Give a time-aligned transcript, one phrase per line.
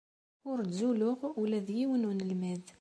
[0.49, 2.65] Ur ttzuluɣ ula d yiwen n unelmad.